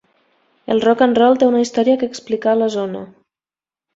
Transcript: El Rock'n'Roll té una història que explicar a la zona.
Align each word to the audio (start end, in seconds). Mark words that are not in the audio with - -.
El 0.75 0.79
Rock'n'Roll 0.85 1.37
té 1.43 1.49
una 1.49 1.61
història 1.65 1.99
que 2.03 2.09
explicar 2.13 2.55
a 2.57 2.61
la 2.65 2.71
zona. 2.79 3.03